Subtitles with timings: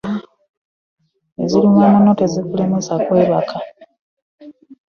[1.43, 3.57] Eziruma munno tezikulemesa kwebaka.